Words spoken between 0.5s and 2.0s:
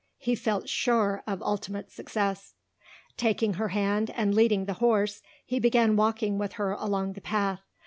sure of ultimate